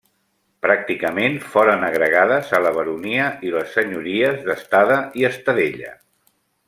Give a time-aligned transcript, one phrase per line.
[0.65, 5.93] Pràcticament foren agregades a la baronia les senyories d'Estada i Estadella.